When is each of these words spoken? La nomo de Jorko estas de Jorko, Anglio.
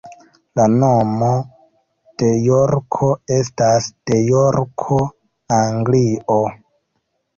La 0.59 0.63
nomo 0.75 1.27
de 2.23 2.31
Jorko 2.45 3.11
estas 3.37 3.91
de 4.13 4.23
Jorko, 4.33 4.99
Anglio. 5.63 6.39